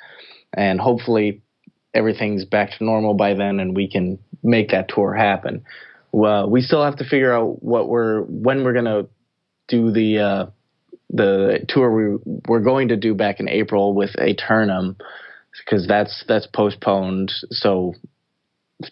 and 0.53 0.79
hopefully 0.79 1.41
everything's 1.93 2.45
back 2.45 2.77
to 2.77 2.83
normal 2.83 3.13
by 3.13 3.33
then, 3.33 3.59
and 3.59 3.75
we 3.75 3.89
can 3.89 4.19
make 4.43 4.69
that 4.69 4.89
tour 4.89 5.13
happen. 5.13 5.63
Well, 6.11 6.49
we 6.49 6.61
still 6.61 6.83
have 6.83 6.97
to 6.97 7.05
figure 7.05 7.33
out 7.33 7.63
what 7.63 7.89
we're 7.89 8.21
when 8.21 8.63
we're 8.63 8.73
gonna 8.73 9.07
do 9.67 9.91
the 9.91 10.19
uh, 10.19 10.45
the 11.09 11.65
tour 11.67 11.91
we 11.91 12.17
were 12.47 12.61
going 12.61 12.89
to 12.89 12.97
do 12.97 13.13
back 13.13 13.39
in 13.39 13.49
April 13.49 13.93
with 13.93 14.11
Aeternum 14.19 14.97
because 15.65 15.87
that's 15.87 16.23
that's 16.27 16.47
postponed. 16.47 17.31
So 17.49 17.93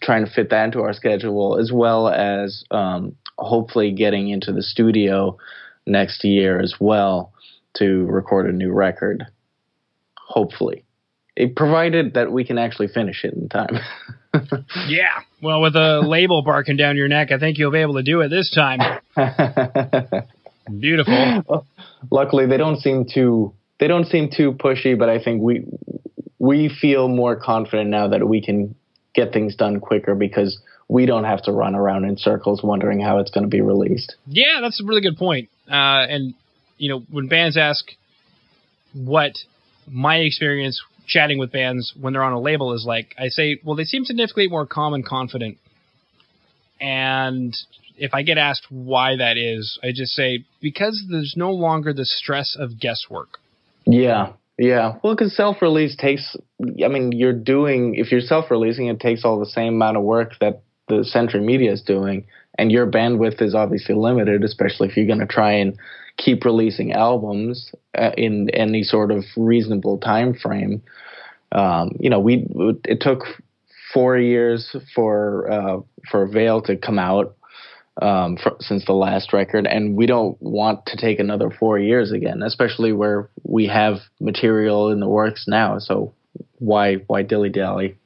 trying 0.02 0.24
to 0.24 0.30
fit 0.30 0.50
that 0.50 0.64
into 0.64 0.80
our 0.80 0.94
schedule 0.94 1.58
as 1.60 1.70
well 1.72 2.08
as 2.08 2.64
um, 2.70 3.16
hopefully 3.38 3.92
getting 3.92 4.28
into 4.28 4.52
the 4.52 4.62
studio 4.62 5.36
next 5.86 6.24
year 6.24 6.60
as 6.60 6.74
well 6.80 7.32
to 7.74 8.06
record 8.06 8.48
a 8.48 8.52
new 8.52 8.72
record. 8.72 9.24
Hopefully, 10.16 10.84
it, 11.36 11.54
provided 11.54 12.14
that 12.14 12.32
we 12.32 12.44
can 12.44 12.58
actually 12.58 12.88
finish 12.88 13.24
it 13.24 13.34
in 13.34 13.48
time. 13.48 13.78
yeah, 14.88 15.20
well, 15.42 15.60
with 15.60 15.76
a 15.76 16.00
label 16.00 16.42
barking 16.42 16.76
down 16.76 16.96
your 16.96 17.08
neck, 17.08 17.30
I 17.30 17.38
think 17.38 17.58
you'll 17.58 17.70
be 17.70 17.80
able 17.80 17.94
to 17.94 18.02
do 18.02 18.20
it 18.20 18.28
this 18.28 18.50
time. 18.50 18.80
Beautiful. 20.80 21.66
Luckily, 22.10 22.46
they 22.46 22.56
don't 22.56 22.78
seem 22.78 23.04
too 23.12 23.52
they 23.78 23.88
don't 23.88 24.06
seem 24.06 24.30
too 24.34 24.52
pushy, 24.52 24.98
but 24.98 25.08
I 25.08 25.22
think 25.22 25.42
we 25.42 25.66
we 26.38 26.68
feel 26.68 27.08
more 27.08 27.36
confident 27.36 27.90
now 27.90 28.08
that 28.08 28.26
we 28.28 28.42
can 28.42 28.74
get 29.14 29.32
things 29.32 29.56
done 29.56 29.80
quicker 29.80 30.14
because 30.14 30.60
we 30.88 31.06
don't 31.06 31.24
have 31.24 31.42
to 31.42 31.52
run 31.52 31.74
around 31.74 32.04
in 32.04 32.16
circles 32.16 32.62
wondering 32.62 33.00
how 33.00 33.18
it's 33.18 33.30
going 33.30 33.44
to 33.44 33.48
be 33.48 33.60
released. 33.60 34.16
Yeah, 34.26 34.60
that's 34.60 34.80
a 34.80 34.84
really 34.84 35.00
good 35.00 35.16
point. 35.16 35.48
Uh, 35.68 36.06
and 36.08 36.34
you 36.78 36.88
know, 36.88 37.02
when 37.10 37.28
bands 37.28 37.56
ask 37.56 37.84
what 38.92 39.32
my 39.86 40.16
experience 40.16 40.82
chatting 41.06 41.38
with 41.38 41.52
bands 41.52 41.92
when 42.00 42.12
they're 42.12 42.22
on 42.22 42.32
a 42.32 42.40
label 42.40 42.72
is 42.72 42.84
like, 42.86 43.14
I 43.18 43.28
say, 43.28 43.60
well, 43.64 43.76
they 43.76 43.84
seem 43.84 44.04
significantly 44.04 44.48
more 44.48 44.66
calm 44.66 44.94
and 44.94 45.04
confident. 45.04 45.58
And 46.80 47.54
if 47.96 48.14
I 48.14 48.22
get 48.22 48.38
asked 48.38 48.66
why 48.70 49.16
that 49.16 49.36
is, 49.36 49.78
I 49.82 49.88
just 49.94 50.12
say 50.12 50.44
because 50.60 51.04
there's 51.10 51.34
no 51.36 51.52
longer 51.52 51.92
the 51.92 52.04
stress 52.04 52.56
of 52.58 52.80
guesswork. 52.80 53.38
Yeah, 53.86 54.32
yeah. 54.58 54.96
Well, 55.02 55.14
because 55.14 55.36
self-release 55.36 55.96
takes. 55.96 56.36
I 56.60 56.88
mean, 56.88 57.12
you're 57.12 57.32
doing 57.32 57.94
if 57.96 58.10
you're 58.10 58.20
self-releasing, 58.20 58.86
it 58.86 59.00
takes 59.00 59.24
all 59.24 59.38
the 59.38 59.46
same 59.46 59.74
amount 59.74 59.96
of 59.96 60.02
work 60.02 60.32
that 60.40 60.62
the 60.88 61.04
Century 61.04 61.40
Media 61.40 61.72
is 61.72 61.82
doing, 61.82 62.26
and 62.58 62.70
your 62.70 62.86
bandwidth 62.86 63.42
is 63.42 63.54
obviously 63.54 63.94
limited, 63.94 64.44
especially 64.44 64.88
if 64.88 64.96
you're 64.96 65.06
going 65.06 65.20
to 65.20 65.26
try 65.26 65.52
and 65.52 65.78
keep 66.16 66.44
releasing 66.44 66.92
albums 66.92 67.72
uh, 67.98 68.12
in 68.16 68.48
any 68.50 68.82
sort 68.82 69.10
of 69.10 69.24
reasonable 69.36 69.98
time 69.98 70.34
frame. 70.34 70.82
Um, 71.52 71.96
you 71.98 72.10
know, 72.10 72.20
we 72.20 72.46
it 72.84 73.00
took 73.00 73.24
four 73.92 74.18
years 74.18 74.74
for 74.94 75.50
uh, 75.50 75.80
for 76.10 76.26
Veil 76.26 76.62
to 76.62 76.76
come 76.76 76.98
out 76.98 77.36
um, 78.02 78.36
for, 78.36 78.56
since 78.60 78.84
the 78.86 78.92
last 78.92 79.32
record, 79.32 79.66
and 79.66 79.96
we 79.96 80.06
don't 80.06 80.40
want 80.42 80.86
to 80.86 80.96
take 80.96 81.20
another 81.20 81.50
four 81.50 81.78
years 81.78 82.12
again, 82.12 82.42
especially 82.42 82.92
where 82.92 83.28
we 83.44 83.66
have 83.68 83.98
material 84.20 84.90
in 84.90 85.00
the 85.00 85.08
works 85.08 85.46
now. 85.46 85.78
So 85.78 86.12
why 86.58 86.96
why 87.06 87.22
dilly 87.22 87.50
dally? 87.50 87.96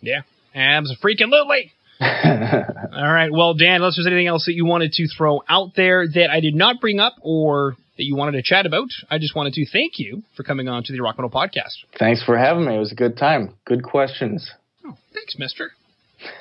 Yeah, 0.00 0.22
abs 0.54 0.94
freaking 1.02 1.30
lily. 1.30 1.72
All 2.04 3.12
right, 3.12 3.30
well, 3.32 3.54
Dan, 3.54 3.76
unless 3.76 3.96
there's 3.96 4.06
anything 4.06 4.26
else 4.26 4.46
that 4.46 4.54
you 4.54 4.64
wanted 4.64 4.92
to 4.92 5.06
throw 5.08 5.42
out 5.48 5.70
there 5.76 6.06
that 6.06 6.30
I 6.30 6.40
did 6.40 6.54
not 6.54 6.80
bring 6.80 7.00
up 7.00 7.14
or 7.20 7.76
that 7.96 8.04
you 8.04 8.16
wanted 8.16 8.32
to 8.32 8.42
chat 8.42 8.66
about, 8.66 8.88
I 9.10 9.18
just 9.18 9.34
wanted 9.34 9.54
to 9.54 9.66
thank 9.66 9.98
you 9.98 10.22
for 10.36 10.42
coming 10.42 10.68
on 10.68 10.82
to 10.84 10.92
the 10.92 11.00
Rock 11.00 11.16
Metal 11.18 11.30
Podcast. 11.30 11.74
Thanks 11.98 12.22
for 12.22 12.36
having 12.36 12.66
me. 12.66 12.74
It 12.74 12.78
was 12.78 12.92
a 12.92 12.96
good 12.96 13.16
time. 13.16 13.54
Good 13.64 13.82
questions. 13.82 14.50
Oh, 14.84 14.96
thanks, 15.12 15.36
Mister. 15.38 15.72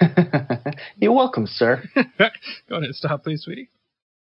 You're 0.97 1.13
welcome, 1.13 1.45
sir. 1.47 1.83
Go 1.95 2.01
ahead, 2.69 2.83
and 2.83 2.95
stop, 2.95 3.23
please, 3.23 3.43
sweetie. 3.43 3.69